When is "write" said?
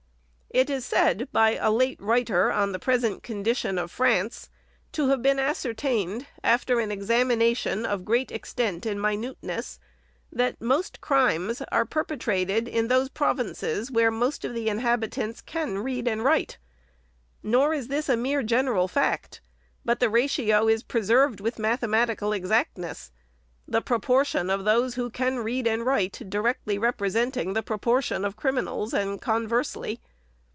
16.25-16.57, 25.85-26.21